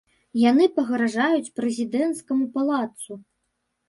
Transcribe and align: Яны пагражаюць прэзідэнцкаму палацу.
Яны 0.43 0.65
пагражаюць 0.77 1.53
прэзідэнцкаму 1.59 2.47
палацу. 2.57 3.19